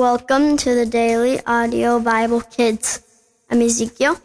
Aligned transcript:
Welcome 0.00 0.56
to 0.56 0.74
the 0.74 0.86
Daily 0.86 1.44
Audio 1.44 2.00
Bible 2.00 2.40
Kids. 2.40 3.02
I'm 3.50 3.60
Ezekiel. 3.60 4.16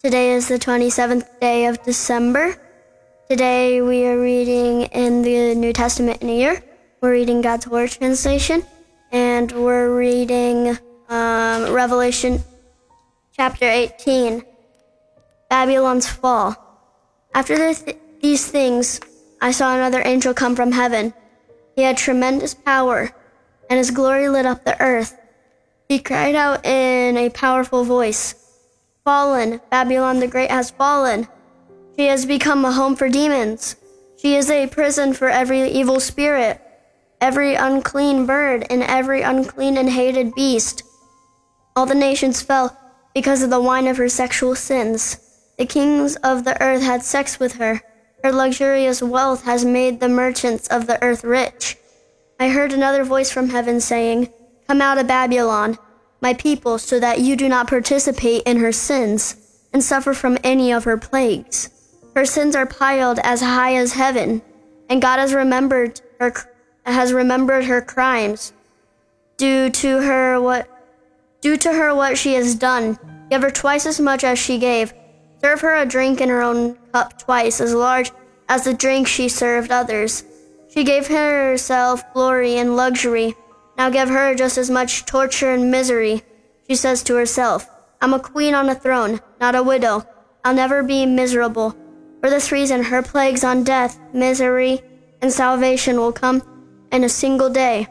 Today 0.00 0.30
is 0.30 0.46
the 0.46 0.60
27th 0.60 1.40
day 1.40 1.66
of 1.66 1.82
December. 1.82 2.54
Today 3.28 3.82
we 3.82 4.06
are 4.06 4.20
reading 4.20 4.82
in 4.82 5.22
the 5.22 5.56
New 5.56 5.72
Testament 5.72 6.22
in 6.22 6.28
a 6.28 6.36
year. 6.36 6.62
We're 7.00 7.10
reading 7.10 7.40
God's 7.40 7.66
Word 7.66 7.90
translation, 7.90 8.62
and 9.10 9.50
we're 9.50 9.98
reading 9.98 10.78
um, 11.08 11.72
Revelation 11.72 12.38
chapter 13.32 13.68
18 13.68 14.44
Babylon's 15.50 16.06
Fall. 16.06 16.54
After 17.34 17.74
th- 17.74 17.96
these 18.22 18.46
things, 18.46 19.00
I 19.40 19.50
saw 19.50 19.74
another 19.74 20.00
angel 20.04 20.32
come 20.32 20.54
from 20.54 20.70
heaven. 20.70 21.12
He 21.74 21.82
had 21.82 21.96
tremendous 21.96 22.54
power 22.54 23.12
and 23.68 23.78
his 23.78 23.90
glory 23.90 24.28
lit 24.28 24.46
up 24.46 24.64
the 24.64 24.80
earth. 24.80 25.18
He 25.88 25.98
cried 25.98 26.34
out 26.34 26.64
in 26.66 27.16
a 27.16 27.30
powerful 27.30 27.84
voice 27.84 28.34
Fallen, 29.04 29.60
Babylon 29.70 30.20
the 30.20 30.26
Great 30.26 30.50
has 30.50 30.70
fallen. 30.70 31.28
She 31.96 32.06
has 32.06 32.26
become 32.26 32.64
a 32.64 32.72
home 32.72 32.94
for 32.94 33.08
demons. 33.08 33.76
She 34.18 34.34
is 34.34 34.50
a 34.50 34.66
prison 34.66 35.14
for 35.14 35.28
every 35.28 35.66
evil 35.68 35.98
spirit, 35.98 36.60
every 37.20 37.54
unclean 37.54 38.26
bird, 38.26 38.66
and 38.68 38.82
every 38.82 39.22
unclean 39.22 39.78
and 39.78 39.88
hated 39.88 40.34
beast. 40.34 40.82
All 41.74 41.86
the 41.86 41.94
nations 41.94 42.42
fell 42.42 42.76
because 43.14 43.42
of 43.42 43.50
the 43.50 43.60
wine 43.60 43.86
of 43.86 43.96
her 43.96 44.08
sexual 44.08 44.54
sins. 44.54 45.18
The 45.56 45.66
kings 45.66 46.16
of 46.16 46.44
the 46.44 46.60
earth 46.62 46.82
had 46.82 47.02
sex 47.02 47.40
with 47.40 47.54
her. 47.54 47.80
Her 48.22 48.32
luxurious 48.32 49.02
wealth 49.02 49.44
has 49.44 49.64
made 49.64 50.00
the 50.00 50.08
merchants 50.08 50.68
of 50.68 50.86
the 50.86 51.02
earth 51.02 51.24
rich. 51.24 51.76
I 52.40 52.50
heard 52.50 52.72
another 52.72 53.02
voice 53.02 53.30
from 53.30 53.48
heaven 53.48 53.80
saying, 53.80 54.32
Come 54.68 54.80
out 54.80 54.98
of 54.98 55.08
Babylon, 55.08 55.76
my 56.20 56.34
people, 56.34 56.78
so 56.78 57.00
that 57.00 57.20
you 57.20 57.34
do 57.34 57.48
not 57.48 57.68
participate 57.68 58.44
in 58.44 58.58
her 58.58 58.70
sins 58.70 59.36
and 59.72 59.82
suffer 59.82 60.14
from 60.14 60.38
any 60.44 60.72
of 60.72 60.84
her 60.84 60.96
plagues. 60.96 61.70
Her 62.14 62.24
sins 62.24 62.54
are 62.54 62.66
piled 62.66 63.18
as 63.24 63.40
high 63.40 63.74
as 63.74 63.92
heaven, 63.92 64.42
and 64.88 65.02
God 65.02 65.18
has 65.18 65.34
remembered 65.34 66.00
her 66.20 66.34
has 66.84 67.12
remembered 67.12 67.64
her 67.64 67.82
crimes. 67.82 68.52
Due 69.36 69.70
to 69.70 70.00
her 70.00 70.40
what 70.40 70.68
due 71.40 71.56
to 71.56 71.72
her 71.72 71.94
what 71.94 72.16
she 72.16 72.34
has 72.34 72.54
done, 72.54 72.98
give 73.30 73.42
her 73.42 73.50
twice 73.50 73.84
as 73.84 74.00
much 74.00 74.24
as 74.24 74.38
she 74.38 74.58
gave. 74.58 74.92
Serve 75.40 75.60
her 75.60 75.76
a 75.76 75.86
drink 75.86 76.20
in 76.20 76.28
her 76.28 76.42
own 76.42 76.76
cup 76.92 77.18
twice 77.18 77.60
as 77.60 77.74
large 77.74 78.10
as 78.48 78.64
the 78.64 78.74
drink 78.74 79.06
she 79.06 79.28
served 79.28 79.70
others. 79.70 80.24
She 80.78 80.84
gave 80.84 81.08
herself 81.08 82.04
glory 82.14 82.56
and 82.56 82.76
luxury. 82.76 83.34
Now 83.76 83.90
give 83.90 84.08
her 84.10 84.36
just 84.36 84.56
as 84.56 84.70
much 84.70 85.06
torture 85.06 85.50
and 85.50 85.72
misery. 85.72 86.22
She 86.68 86.76
says 86.76 87.02
to 87.02 87.16
herself, 87.16 87.68
I'm 88.00 88.14
a 88.14 88.20
queen 88.20 88.54
on 88.54 88.68
a 88.68 88.76
throne, 88.76 89.18
not 89.40 89.56
a 89.56 89.62
widow. 89.64 90.06
I'll 90.44 90.54
never 90.54 90.84
be 90.84 91.04
miserable. 91.04 91.76
For 92.20 92.30
this 92.30 92.52
reason, 92.52 92.84
her 92.84 93.02
plagues 93.02 93.42
on 93.42 93.64
death, 93.64 93.98
misery, 94.12 94.80
and 95.20 95.32
salvation 95.32 95.96
will 95.96 96.12
come 96.12 96.44
in 96.92 97.02
a 97.02 97.08
single 97.08 97.50
day. 97.50 97.88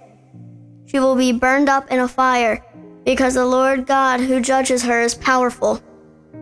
She 0.85 1.01
will 1.01 1.17
be 1.17 1.33
burned 1.33 1.67
up 1.67 1.91
in 1.91 1.99
a 1.99 2.07
fire, 2.07 2.63
because 3.03 3.33
the 3.33 3.45
Lord 3.45 3.85
God 3.85 4.21
who 4.21 4.39
judges 4.39 4.83
her 4.83 5.01
is 5.01 5.13
powerful. 5.13 5.81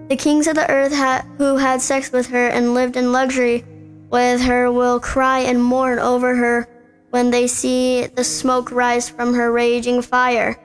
The 0.09 0.15
kings 0.15 0.45
of 0.45 0.53
the 0.53 0.69
earth 0.69 0.93
ha- 0.93 1.25
who 1.39 1.57
had 1.57 1.81
sex 1.81 2.11
with 2.11 2.27
her 2.27 2.49
and 2.49 2.75
lived 2.75 2.97
in 2.97 3.11
luxury 3.11 3.65
with 4.09 4.41
her 4.41 4.71
will 4.71 4.99
cry 4.99 5.39
and 5.39 5.63
mourn 5.63 5.99
over 5.99 6.35
her 6.35 6.67
when 7.09 7.31
they 7.31 7.47
see 7.47 8.07
the 8.07 8.23
smoke 8.23 8.71
rise 8.71 9.09
from 9.09 9.33
her 9.33 9.51
raging 9.51 10.01
fire. 10.01 10.59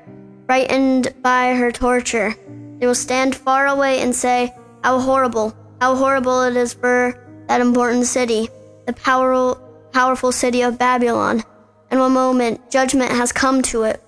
Frightened 0.47 1.15
by 1.23 1.55
her 1.55 1.71
torture, 1.71 2.35
they 2.79 2.87
will 2.87 2.95
stand 2.95 3.37
far 3.37 3.69
away 3.69 4.01
and 4.01 4.15
say, 4.15 4.53
How 4.83 4.99
horrible, 4.99 5.55
how 5.81 5.95
horrible 5.95 6.43
it 6.43 6.57
is 6.57 6.73
for 6.73 7.25
that 7.49 7.61
important 7.61 8.07
city, 8.07 8.49
the 8.87 8.93
power, 8.93 9.55
powerful 9.93 10.33
city 10.33 10.63
of 10.63 10.79
Babylon. 10.79 11.45
In 11.91 11.99
one 11.99 12.13
moment, 12.13 12.71
judgment 12.71 13.11
has 13.13 13.33
come 13.33 13.63
to 13.63 13.83
it. 13.85 14.03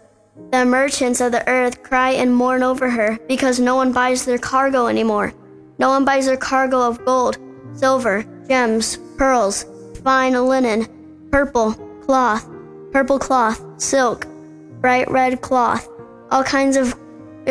The 0.50 0.64
merchants 0.64 1.20
of 1.20 1.32
the 1.32 1.46
earth 1.48 1.82
cry 1.82 2.10
and 2.10 2.34
mourn 2.34 2.62
over 2.62 2.88
her 2.88 3.18
because 3.28 3.60
no 3.60 3.76
one 3.76 3.92
buys 3.92 4.24
their 4.24 4.38
cargo 4.38 4.86
anymore. 4.86 5.34
No 5.78 5.90
one 5.90 6.04
buys 6.04 6.26
their 6.26 6.36
cargo 6.36 6.80
of 6.80 7.04
gold, 7.04 7.38
silver, 7.74 8.24
gems, 8.48 8.98
pearls, 9.22 9.66
fine 10.02 10.32
linen, 10.32 10.84
purple 11.30 11.74
cloth, 12.04 12.44
purple 12.90 13.20
cloth, 13.20 13.62
silk, 13.80 14.26
bright 14.80 15.08
red 15.12 15.40
cloth, 15.40 15.88
all 16.32 16.42
kinds 16.42 16.76
of 16.76 16.92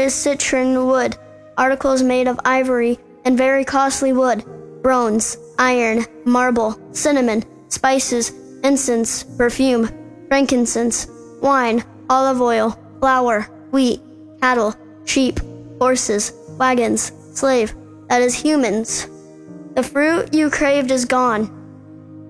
citron 0.09 0.85
wood, 0.85 1.15
articles 1.57 2.03
made 2.03 2.27
of 2.27 2.37
ivory 2.43 2.99
and 3.23 3.37
very 3.37 3.63
costly 3.63 4.11
wood, 4.11 4.43
bronze, 4.81 5.37
iron, 5.59 6.05
marble, 6.25 6.77
cinnamon, 6.91 7.41
spices, 7.69 8.33
incense, 8.65 9.23
perfume, 9.23 9.89
frankincense, 10.27 11.07
wine, 11.41 11.81
olive 12.09 12.41
oil, 12.41 12.77
flour, 12.99 13.43
wheat, 13.71 14.01
cattle, 14.41 14.75
sheep, 15.05 15.39
horses, 15.79 16.33
wagons, 16.57 17.13
slave, 17.33 17.73
that 18.09 18.21
is 18.21 18.35
humans. 18.35 19.07
The 19.75 19.83
fruit 19.83 20.33
you 20.33 20.49
craved 20.49 20.91
is 20.91 21.05
gone 21.05 21.59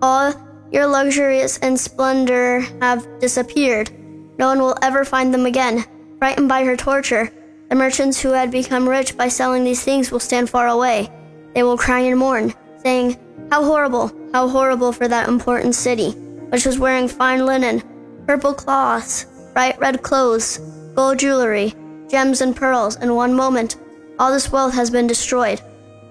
all 0.01 0.33
your 0.71 0.87
luxuries 0.87 1.57
and 1.59 1.79
splendor 1.79 2.61
have 2.81 3.07
disappeared. 3.19 3.91
No 4.37 4.47
one 4.47 4.59
will 4.59 4.77
ever 4.81 5.05
find 5.05 5.33
them 5.33 5.45
again. 5.45 5.85
Frightened 6.17 6.49
by 6.49 6.63
her 6.63 6.77
torture, 6.77 7.31
the 7.69 7.75
merchants 7.75 8.21
who 8.21 8.31
had 8.31 8.51
become 8.51 8.87
rich 8.87 9.17
by 9.17 9.27
selling 9.27 9.63
these 9.63 9.83
things 9.83 10.11
will 10.11 10.19
stand 10.19 10.49
far 10.49 10.67
away. 10.67 11.09
They 11.53 11.63
will 11.63 11.77
cry 11.77 11.99
and 12.01 12.17
mourn, 12.17 12.53
saying, 12.83 13.17
How 13.49 13.63
horrible, 13.63 14.11
how 14.33 14.47
horrible 14.47 14.91
for 14.91 15.07
that 15.07 15.27
important 15.27 15.75
city, 15.75 16.11
which 16.49 16.65
was 16.65 16.79
wearing 16.79 17.07
fine 17.07 17.45
linen, 17.45 17.83
purple 18.25 18.53
cloths, 18.53 19.25
bright 19.53 19.79
red 19.79 20.01
clothes, 20.01 20.59
gold 20.95 21.19
jewelry, 21.19 21.73
gems 22.09 22.41
and 22.41 22.55
pearls. 22.55 22.95
In 22.97 23.15
one 23.15 23.33
moment, 23.33 23.77
all 24.19 24.31
this 24.31 24.51
wealth 24.51 24.73
has 24.73 24.89
been 24.89 25.07
destroyed. 25.07 25.61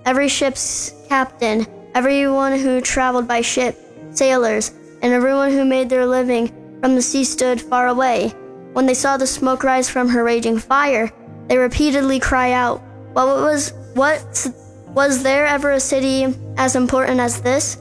Every 0.04 0.28
ship's 0.28 0.92
captain, 1.08 1.66
Everyone 2.00 2.58
who 2.58 2.80
traveled 2.80 3.28
by 3.28 3.42
ship, 3.42 3.76
sailors, 4.12 4.72
and 5.02 5.12
everyone 5.12 5.50
who 5.50 5.66
made 5.66 5.90
their 5.90 6.06
living 6.06 6.50
from 6.80 6.94
the 6.94 7.02
sea 7.02 7.24
stood 7.24 7.60
far 7.60 7.88
away. 7.88 8.32
When 8.72 8.86
they 8.86 8.94
saw 8.94 9.18
the 9.18 9.26
smoke 9.26 9.62
rise 9.62 9.90
from 9.90 10.08
her 10.08 10.24
raging 10.24 10.56
fire, 10.56 11.12
they 11.48 11.58
repeatedly 11.58 12.18
cry 12.18 12.52
out, 12.52 12.80
"What 13.12 13.26
was 13.26 13.74
what 13.92 14.46
was 14.94 15.22
there 15.22 15.46
ever 15.46 15.72
a 15.72 15.78
city 15.78 16.34
as 16.56 16.74
important 16.74 17.20
as 17.20 17.42
this?" 17.42 17.76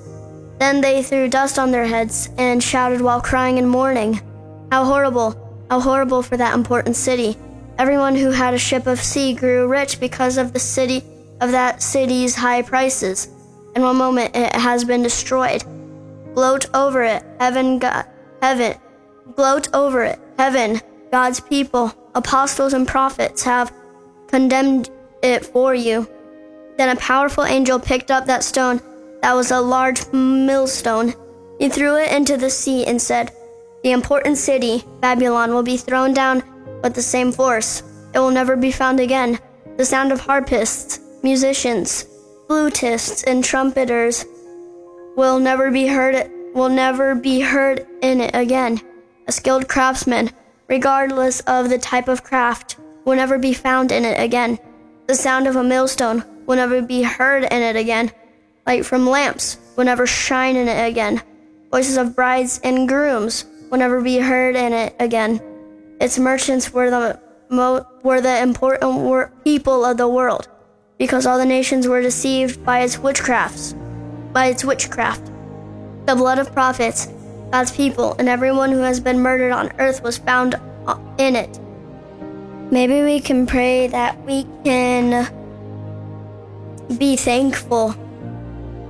Then 0.59 0.81
they 0.81 1.01
threw 1.01 1.29
dust 1.29 1.57
on 1.57 1.71
their 1.71 1.85
heads 1.85 2.27
and 2.37 2.61
shouted 2.61 2.99
while 2.99 3.21
crying 3.21 3.57
and 3.57 3.69
mourning, 3.69 4.19
"How 4.69 4.83
horrible! 4.83 5.33
How 5.69 5.79
horrible 5.79 6.23
for 6.23 6.35
that 6.35 6.55
important 6.55 6.97
city!" 6.97 7.37
Everyone 7.77 8.15
who 8.17 8.31
had 8.31 8.53
a 8.53 8.65
ship 8.67 8.85
of 8.85 9.01
sea 9.01 9.33
grew 9.33 9.65
rich 9.65 9.97
because 10.01 10.37
of 10.37 10.51
the 10.51 10.59
city 10.59 11.05
of 11.39 11.53
that 11.53 11.81
city's 11.81 12.35
high 12.35 12.63
prices. 12.63 13.29
In 13.75 13.81
one 13.81 13.97
moment 13.97 14.35
it 14.35 14.55
has 14.55 14.83
been 14.83 15.03
destroyed. 15.03 15.63
Gloat 16.33 16.67
over 16.73 17.03
it, 17.03 17.23
heaven, 17.39 17.79
God, 17.79 18.05
heaven. 18.41 18.77
Gloat 19.35 19.69
over 19.73 20.03
it, 20.03 20.19
heaven. 20.37 20.81
God's 21.11 21.39
people, 21.39 21.93
apostles 22.15 22.73
and 22.73 22.87
prophets 22.87 23.43
have 23.43 23.73
condemned 24.27 24.89
it 25.23 25.45
for 25.45 25.73
you. 25.73 26.07
Then 26.77 26.95
a 26.95 26.99
powerful 26.99 27.43
angel 27.43 27.79
picked 27.79 28.11
up 28.11 28.25
that 28.25 28.43
stone 28.43 28.81
that 29.21 29.33
was 29.33 29.51
a 29.51 29.59
large 29.59 30.01
millstone. 30.13 31.13
He 31.59 31.67
threw 31.67 31.97
it 31.97 32.11
into 32.11 32.37
the 32.37 32.49
sea 32.49 32.85
and 32.85 33.01
said, 33.01 33.31
The 33.83 33.91
important 33.91 34.37
city, 34.37 34.83
Babylon, 35.01 35.53
will 35.53 35.63
be 35.63 35.77
thrown 35.77 36.13
down 36.13 36.43
with 36.81 36.93
the 36.93 37.01
same 37.01 37.31
force. 37.31 37.83
It 38.13 38.19
will 38.19 38.31
never 38.31 38.55
be 38.55 38.71
found 38.71 38.99
again. 38.99 39.39
The 39.77 39.85
sound 39.85 40.11
of 40.11 40.21
harpists, 40.21 40.99
musicians, 41.21 42.05
flutists 42.49 43.23
and 43.27 43.43
trumpeters 43.43 44.25
will 45.15 45.37
never 45.39 45.69
be 45.69 45.85
heard 45.85 46.31
will 46.55 46.69
never 46.69 47.13
be 47.13 47.41
heard 47.41 47.85
in 48.01 48.19
it 48.21 48.31
again. 48.33 48.81
A 49.27 49.31
skilled 49.31 49.67
craftsman, 49.67 50.31
regardless 50.67 51.41
of 51.41 51.69
the 51.69 51.77
type 51.77 52.07
of 52.07 52.23
craft, 52.23 52.77
will 53.05 53.15
never 53.15 53.37
be 53.37 53.53
found 53.53 53.91
in 53.91 54.03
it 54.03 54.19
again. 54.19 54.57
The 55.05 55.13
sound 55.13 55.45
of 55.45 55.57
a 55.57 55.63
millstone 55.63 56.23
will 56.47 56.55
never 56.55 56.81
be 56.81 57.03
heard 57.03 57.43
in 57.43 57.61
it 57.61 57.75
again. 57.75 58.11
Light 58.65 58.83
from 58.83 59.07
lamps 59.07 59.59
will 59.75 59.85
never 59.85 60.07
shine 60.07 60.55
in 60.55 60.67
it 60.67 60.89
again. 60.89 61.21
Voices 61.71 61.97
of 61.97 62.15
brides 62.15 62.59
and 62.63 62.87
grooms 62.87 63.45
will 63.69 63.77
never 63.77 64.01
be 64.01 64.17
heard 64.17 64.55
in 64.55 64.73
it 64.73 64.95
again. 64.99 65.39
Its 66.01 66.17
merchants 66.17 66.73
were 66.73 66.89
the 66.89 67.19
mo- 67.49 67.85
were 68.01 68.21
the 68.21 68.41
important 68.41 68.93
wor- 68.95 69.31
people 69.43 69.85
of 69.85 69.97
the 69.97 70.09
world 70.09 70.47
because 70.99 71.25
all 71.25 71.39
the 71.39 71.45
nations 71.45 71.87
were 71.87 72.01
deceived 72.01 72.63
by 72.63 72.81
its 72.81 72.97
witchcrafts, 72.97 73.73
by 74.33 74.47
its 74.47 74.63
witchcraft. 74.63 75.25
The 76.05 76.15
blood 76.15 76.37
of 76.39 76.51
prophets, 76.51 77.07
God's 77.51 77.71
people, 77.71 78.15
and 78.19 78.27
everyone 78.27 78.71
who 78.71 78.81
has 78.81 78.99
been 78.99 79.19
murdered 79.19 79.53
on 79.53 79.71
earth 79.79 80.03
was 80.03 80.17
found 80.17 80.55
in 81.17 81.35
it. 81.35 81.57
Maybe 82.69 83.01
we 83.01 83.21
can 83.21 83.47
pray 83.47 83.87
that 83.87 84.21
we 84.25 84.45
can 84.63 85.25
be 86.97 87.15
thankful. 87.15 87.95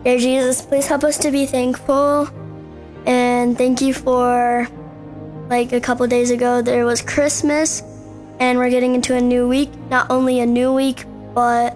Dear 0.04 0.18
Jesus, 0.18 0.62
please 0.64 0.88
help 0.88 1.04
us 1.04 1.18
to 1.20 1.32
be 1.32 1.46
thankful. 1.46 2.28
And 3.06 3.58
thank 3.58 3.82
you 3.82 3.94
for, 3.94 4.68
like, 5.50 5.74
a 5.74 5.80
couple 5.80 6.08
days 6.08 6.32
ago, 6.32 6.62
there 6.62 6.86
was 6.86 7.02
Christmas, 7.02 7.84
and 8.40 8.58
we're 8.58 8.70
getting 8.70 8.96
into 8.96 9.16
a 9.16 9.22
new 9.22 9.48
week. 9.48 9.70
Not 9.90 10.10
only 10.10 10.40
a 10.40 10.46
new 10.46 10.74
week, 10.74 11.06
but 11.34 11.76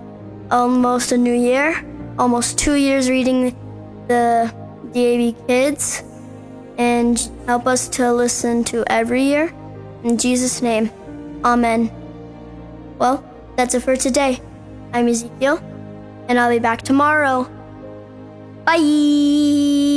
almost 0.52 1.12
a 1.12 1.18
new 1.18 1.34
year. 1.34 1.86
Almost 2.18 2.58
two 2.58 2.76
years 2.76 3.10
reading 3.10 3.56
the 4.08 4.54
DAB 4.94 5.48
Kids. 5.48 6.04
And 6.78 7.20
help 7.46 7.68
us 7.68 7.88
to 7.90 8.12
listen 8.14 8.64
to 8.66 8.84
every 8.88 9.24
year. 9.24 9.54
In 10.04 10.18
Jesus' 10.18 10.62
name. 10.62 10.92
Amen. 11.44 11.92
Well, 13.00 13.24
that's 13.56 13.76
it 13.76 13.82
for 13.82 13.96
today. 13.96 14.42
I'm 14.94 15.08
Ezekiel, 15.08 15.58
and 16.28 16.40
I'll 16.40 16.52
be 16.52 16.60
back 16.60 16.82
tomorrow. 16.84 17.44
Bye. 18.66 19.93